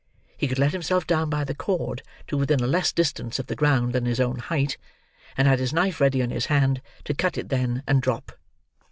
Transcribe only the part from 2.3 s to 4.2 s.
within a less distance of the ground than his